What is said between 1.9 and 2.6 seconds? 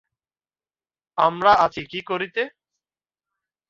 কী করিতে?